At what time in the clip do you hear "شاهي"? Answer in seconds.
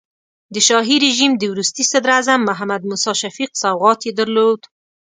0.67-0.95